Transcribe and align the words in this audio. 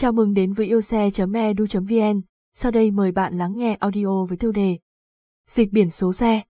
Chào 0.00 0.12
mừng 0.12 0.34
đến 0.34 0.52
với 0.52 0.66
yêu 0.66 0.80
xe.edu.vn, 0.80 2.20
sau 2.54 2.70
đây 2.72 2.90
mời 2.90 3.12
bạn 3.12 3.38
lắng 3.38 3.52
nghe 3.56 3.76
audio 3.80 4.24
với 4.24 4.36
tiêu 4.36 4.52
đề 4.52 4.78
Dịch 5.48 5.72
biển 5.72 5.90
số 5.90 6.12
xe 6.12 6.42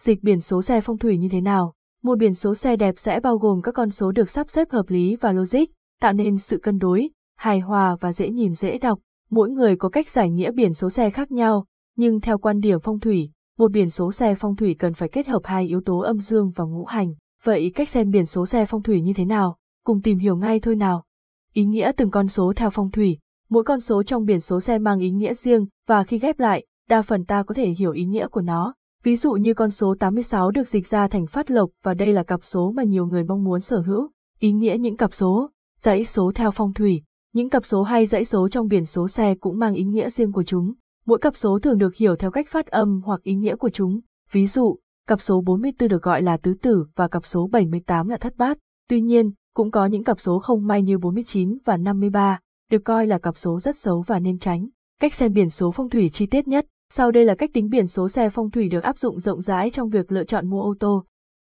Dịch 0.00 0.22
biển 0.22 0.40
số 0.40 0.62
xe 0.62 0.80
phong 0.80 0.98
thủy 0.98 1.18
như 1.18 1.28
thế 1.28 1.40
nào? 1.40 1.74
Một 2.02 2.18
biển 2.18 2.34
số 2.34 2.54
xe 2.54 2.76
đẹp 2.76 2.94
sẽ 2.98 3.20
bao 3.20 3.38
gồm 3.38 3.62
các 3.62 3.74
con 3.74 3.90
số 3.90 4.12
được 4.12 4.30
sắp 4.30 4.50
xếp 4.50 4.70
hợp 4.70 4.84
lý 4.88 5.16
và 5.16 5.32
logic, 5.32 5.64
tạo 6.00 6.12
nên 6.12 6.38
sự 6.38 6.58
cân 6.58 6.78
đối, 6.78 7.10
hài 7.36 7.60
hòa 7.60 7.96
và 8.00 8.12
dễ 8.12 8.30
nhìn 8.30 8.54
dễ 8.54 8.78
đọc. 8.78 8.98
Mỗi 9.30 9.50
người 9.50 9.76
có 9.76 9.88
cách 9.88 10.08
giải 10.08 10.30
nghĩa 10.30 10.50
biển 10.50 10.74
số 10.74 10.90
xe 10.90 11.10
khác 11.10 11.32
nhau, 11.32 11.66
nhưng 11.96 12.20
theo 12.20 12.38
quan 12.38 12.60
điểm 12.60 12.78
phong 12.82 13.00
thủy, 13.00 13.30
một 13.58 13.70
biển 13.72 13.90
số 13.90 14.12
xe 14.12 14.34
phong 14.34 14.56
thủy 14.56 14.76
cần 14.78 14.94
phải 14.94 15.08
kết 15.08 15.26
hợp 15.26 15.40
hai 15.44 15.66
yếu 15.66 15.80
tố 15.80 15.98
âm 15.98 16.18
dương 16.18 16.50
và 16.54 16.64
ngũ 16.64 16.84
hành. 16.84 17.14
Vậy 17.44 17.72
cách 17.74 17.88
xem 17.88 18.10
biển 18.10 18.26
số 18.26 18.46
xe 18.46 18.64
phong 18.64 18.82
thủy 18.82 19.02
như 19.02 19.12
thế 19.16 19.24
nào? 19.24 19.56
Cùng 19.84 20.02
tìm 20.02 20.18
hiểu 20.18 20.36
ngay 20.36 20.60
thôi 20.60 20.76
nào. 20.76 21.04
Ý 21.58 21.64
nghĩa 21.64 21.92
từng 21.96 22.10
con 22.10 22.28
số 22.28 22.52
theo 22.56 22.70
phong 22.70 22.90
thủy, 22.90 23.18
mỗi 23.50 23.64
con 23.64 23.80
số 23.80 24.02
trong 24.02 24.24
biển 24.24 24.40
số 24.40 24.60
xe 24.60 24.78
mang 24.78 24.98
ý 24.98 25.10
nghĩa 25.10 25.34
riêng 25.34 25.66
và 25.88 26.04
khi 26.04 26.18
ghép 26.18 26.40
lại, 26.40 26.66
đa 26.88 27.02
phần 27.02 27.24
ta 27.24 27.42
có 27.42 27.54
thể 27.54 27.68
hiểu 27.68 27.92
ý 27.92 28.04
nghĩa 28.04 28.28
của 28.28 28.40
nó. 28.40 28.74
Ví 29.02 29.16
dụ 29.16 29.32
như 29.32 29.54
con 29.54 29.70
số 29.70 29.94
86 30.00 30.50
được 30.50 30.68
dịch 30.68 30.86
ra 30.86 31.08
thành 31.08 31.26
phát 31.26 31.50
lộc 31.50 31.70
và 31.82 31.94
đây 31.94 32.12
là 32.12 32.22
cặp 32.22 32.44
số 32.44 32.72
mà 32.76 32.82
nhiều 32.82 33.06
người 33.06 33.24
mong 33.24 33.44
muốn 33.44 33.60
sở 33.60 33.80
hữu. 33.80 34.10
Ý 34.40 34.52
nghĩa 34.52 34.76
những 34.80 34.96
cặp 34.96 35.12
số, 35.12 35.50
dãy 35.80 36.04
số 36.04 36.32
theo 36.34 36.50
phong 36.50 36.72
thủy, 36.72 37.02
những 37.32 37.50
cặp 37.50 37.64
số 37.64 37.82
hay 37.82 38.06
dãy 38.06 38.24
số 38.24 38.48
trong 38.48 38.68
biển 38.68 38.84
số 38.84 39.08
xe 39.08 39.34
cũng 39.34 39.58
mang 39.58 39.74
ý 39.74 39.84
nghĩa 39.84 40.10
riêng 40.10 40.32
của 40.32 40.44
chúng. 40.44 40.74
Mỗi 41.06 41.18
cặp 41.18 41.36
số 41.36 41.58
thường 41.58 41.78
được 41.78 41.94
hiểu 41.94 42.16
theo 42.16 42.30
cách 42.30 42.46
phát 42.50 42.66
âm 42.66 43.00
hoặc 43.04 43.22
ý 43.22 43.34
nghĩa 43.34 43.56
của 43.56 43.70
chúng. 43.70 44.00
Ví 44.32 44.46
dụ, 44.46 44.78
cặp 45.08 45.20
số 45.20 45.40
44 45.46 45.88
được 45.88 46.02
gọi 46.02 46.22
là 46.22 46.36
tứ 46.36 46.54
tử 46.62 46.86
và 46.96 47.08
cặp 47.08 47.26
số 47.26 47.48
78 47.52 48.08
là 48.08 48.16
thất 48.16 48.36
bát. 48.36 48.58
Tuy 48.88 49.00
nhiên, 49.00 49.32
cũng 49.58 49.70
có 49.70 49.86
những 49.86 50.04
cặp 50.04 50.20
số 50.20 50.38
không 50.38 50.66
may 50.66 50.82
như 50.82 50.98
49 50.98 51.58
và 51.64 51.76
53, 51.76 52.40
được 52.70 52.78
coi 52.84 53.06
là 53.06 53.18
cặp 53.18 53.36
số 53.36 53.60
rất 53.60 53.76
xấu 53.76 54.02
và 54.06 54.18
nên 54.18 54.38
tránh. 54.38 54.68
Cách 55.00 55.14
xem 55.14 55.32
biển 55.32 55.50
số 55.50 55.70
phong 55.70 55.90
thủy 55.90 56.10
chi 56.12 56.26
tiết 56.26 56.48
nhất. 56.48 56.66
Sau 56.92 57.10
đây 57.10 57.24
là 57.24 57.34
cách 57.34 57.50
tính 57.54 57.68
biển 57.68 57.86
số 57.86 58.08
xe 58.08 58.30
phong 58.30 58.50
thủy 58.50 58.68
được 58.68 58.82
áp 58.82 58.98
dụng 58.98 59.20
rộng 59.20 59.42
rãi 59.42 59.70
trong 59.70 59.88
việc 59.88 60.12
lựa 60.12 60.24
chọn 60.24 60.50
mua 60.50 60.62
ô 60.62 60.74
tô. 60.80 61.04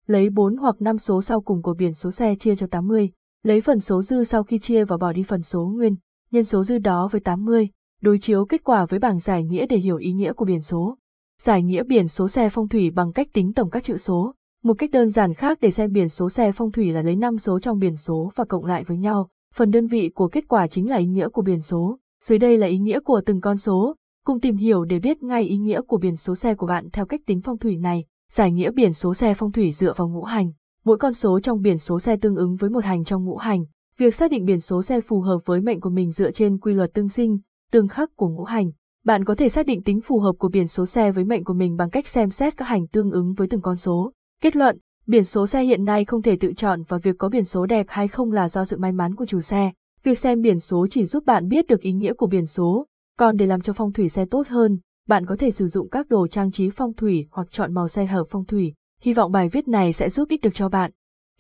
Lấy 0.06 0.30
4 0.30 0.56
hoặc 0.56 0.76
5 0.80 0.98
số 0.98 1.22
sau 1.22 1.40
cùng 1.40 1.62
của 1.62 1.74
biển 1.74 1.94
số 1.94 2.10
xe 2.10 2.34
chia 2.34 2.56
cho 2.56 2.66
80, 2.66 3.10
lấy 3.42 3.60
phần 3.60 3.80
số 3.80 4.02
dư 4.02 4.24
sau 4.24 4.42
khi 4.42 4.58
chia 4.58 4.84
và 4.84 4.96
bỏ 4.96 5.12
đi 5.12 5.22
phần 5.22 5.42
số 5.42 5.66
nguyên, 5.66 5.96
nhân 6.30 6.44
số 6.44 6.64
dư 6.64 6.78
đó 6.78 7.08
với 7.12 7.20
80, 7.20 7.68
đối 8.02 8.18
chiếu 8.18 8.44
kết 8.44 8.64
quả 8.64 8.86
với 8.86 8.98
bảng 8.98 9.18
giải 9.18 9.44
nghĩa 9.44 9.66
để 9.66 9.76
hiểu 9.76 9.96
ý 9.96 10.12
nghĩa 10.12 10.32
của 10.32 10.44
biển 10.44 10.62
số. 10.62 10.96
Giải 11.40 11.62
nghĩa 11.62 11.82
biển 11.82 12.08
số 12.08 12.28
xe 12.28 12.48
phong 12.48 12.68
thủy 12.68 12.90
bằng 12.90 13.12
cách 13.12 13.28
tính 13.32 13.52
tổng 13.52 13.70
các 13.70 13.84
chữ 13.84 13.96
số. 13.96 14.34
Một 14.64 14.74
cách 14.78 14.90
đơn 14.90 15.08
giản 15.08 15.34
khác 15.34 15.58
để 15.60 15.70
xem 15.70 15.92
biển 15.92 16.08
số 16.08 16.28
xe 16.28 16.52
phong 16.52 16.72
thủy 16.72 16.92
là 16.92 17.02
lấy 17.02 17.16
5 17.16 17.38
số 17.38 17.58
trong 17.58 17.78
biển 17.78 17.96
số 17.96 18.32
và 18.34 18.44
cộng 18.44 18.64
lại 18.64 18.84
với 18.84 18.96
nhau. 18.96 19.28
Phần 19.54 19.70
đơn 19.70 19.86
vị 19.86 20.10
của 20.14 20.28
kết 20.28 20.44
quả 20.48 20.66
chính 20.66 20.90
là 20.90 20.96
ý 20.96 21.06
nghĩa 21.06 21.28
của 21.28 21.42
biển 21.42 21.60
số. 21.60 21.98
Dưới 22.24 22.38
đây 22.38 22.58
là 22.58 22.66
ý 22.66 22.78
nghĩa 22.78 23.00
của 23.00 23.20
từng 23.26 23.40
con 23.40 23.56
số. 23.56 23.94
Cùng 24.24 24.40
tìm 24.40 24.56
hiểu 24.56 24.84
để 24.84 24.98
biết 24.98 25.22
ngay 25.22 25.42
ý 25.42 25.56
nghĩa 25.56 25.80
của 25.80 25.98
biển 25.98 26.16
số 26.16 26.34
xe 26.34 26.54
của 26.54 26.66
bạn 26.66 26.88
theo 26.92 27.06
cách 27.06 27.20
tính 27.26 27.40
phong 27.40 27.58
thủy 27.58 27.76
này. 27.76 28.04
Giải 28.30 28.52
nghĩa 28.52 28.70
biển 28.70 28.92
số 28.92 29.14
xe 29.14 29.34
phong 29.34 29.52
thủy 29.52 29.72
dựa 29.72 29.94
vào 29.96 30.08
ngũ 30.08 30.22
hành. 30.22 30.52
Mỗi 30.84 30.98
con 30.98 31.14
số 31.14 31.40
trong 31.40 31.60
biển 31.60 31.78
số 31.78 32.00
xe 32.00 32.16
tương 32.16 32.36
ứng 32.36 32.56
với 32.56 32.70
một 32.70 32.84
hành 32.84 33.04
trong 33.04 33.24
ngũ 33.24 33.36
hành. 33.36 33.64
Việc 33.98 34.14
xác 34.14 34.30
định 34.30 34.44
biển 34.44 34.60
số 34.60 34.82
xe 34.82 35.00
phù 35.00 35.20
hợp 35.20 35.38
với 35.44 35.60
mệnh 35.60 35.80
của 35.80 35.90
mình 35.90 36.10
dựa 36.10 36.30
trên 36.30 36.58
quy 36.58 36.74
luật 36.74 36.90
tương 36.94 37.08
sinh, 37.08 37.38
tương 37.72 37.88
khắc 37.88 38.16
của 38.16 38.28
ngũ 38.28 38.44
hành. 38.44 38.70
Bạn 39.04 39.24
có 39.24 39.34
thể 39.34 39.48
xác 39.48 39.66
định 39.66 39.82
tính 39.82 40.00
phù 40.00 40.18
hợp 40.18 40.32
của 40.38 40.48
biển 40.48 40.68
số 40.68 40.86
xe 40.86 41.12
với 41.12 41.24
mệnh 41.24 41.44
của 41.44 41.54
mình 41.54 41.76
bằng 41.76 41.90
cách 41.90 42.06
xem 42.06 42.30
xét 42.30 42.56
các 42.56 42.64
hành 42.64 42.86
tương 42.86 43.10
ứng 43.10 43.34
với 43.34 43.48
từng 43.48 43.60
con 43.60 43.76
số. 43.76 44.12
Kết 44.42 44.56
luận, 44.56 44.78
biển 45.06 45.24
số 45.24 45.46
xe 45.46 45.62
hiện 45.62 45.84
nay 45.84 46.04
không 46.04 46.22
thể 46.22 46.36
tự 46.36 46.52
chọn 46.52 46.82
và 46.88 46.98
việc 46.98 47.18
có 47.18 47.28
biển 47.28 47.44
số 47.44 47.66
đẹp 47.66 47.86
hay 47.88 48.08
không 48.08 48.32
là 48.32 48.48
do 48.48 48.64
sự 48.64 48.78
may 48.78 48.92
mắn 48.92 49.14
của 49.14 49.26
chủ 49.26 49.40
xe. 49.40 49.72
Việc 50.02 50.18
xem 50.18 50.40
biển 50.40 50.60
số 50.60 50.86
chỉ 50.90 51.04
giúp 51.04 51.24
bạn 51.26 51.48
biết 51.48 51.66
được 51.66 51.80
ý 51.80 51.92
nghĩa 51.92 52.12
của 52.12 52.26
biển 52.26 52.46
số, 52.46 52.86
còn 53.18 53.36
để 53.36 53.46
làm 53.46 53.60
cho 53.60 53.72
phong 53.72 53.92
thủy 53.92 54.08
xe 54.08 54.24
tốt 54.30 54.48
hơn, 54.48 54.78
bạn 55.08 55.26
có 55.26 55.36
thể 55.36 55.50
sử 55.50 55.68
dụng 55.68 55.88
các 55.90 56.08
đồ 56.08 56.26
trang 56.26 56.50
trí 56.50 56.70
phong 56.70 56.92
thủy 56.94 57.26
hoặc 57.30 57.50
chọn 57.50 57.74
màu 57.74 57.88
xe 57.88 58.06
hợp 58.06 58.24
phong 58.30 58.44
thủy. 58.44 58.74
Hy 59.02 59.14
vọng 59.14 59.32
bài 59.32 59.48
viết 59.48 59.68
này 59.68 59.92
sẽ 59.92 60.08
giúp 60.08 60.28
ích 60.28 60.40
được 60.40 60.54
cho 60.54 60.68
bạn. 60.68 60.90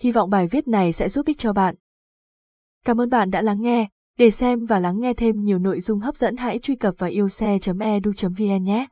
Hy 0.00 0.12
vọng 0.12 0.30
bài 0.30 0.46
viết 0.46 0.68
này 0.68 0.92
sẽ 0.92 1.08
giúp 1.08 1.26
ích 1.26 1.38
cho 1.38 1.52
bạn. 1.52 1.74
Cảm 2.84 3.00
ơn 3.00 3.10
bạn 3.10 3.30
đã 3.30 3.42
lắng 3.42 3.60
nghe. 3.60 3.88
Để 4.18 4.30
xem 4.30 4.64
và 4.64 4.78
lắng 4.78 5.00
nghe 5.00 5.14
thêm 5.14 5.44
nhiều 5.44 5.58
nội 5.58 5.80
dung 5.80 6.00
hấp 6.00 6.16
dẫn 6.16 6.36
hãy 6.36 6.58
truy 6.58 6.74
cập 6.74 6.94
vào 6.98 7.10
yêu 7.10 7.28
xe.edu.vn 7.28 8.64
nhé. 8.64 8.86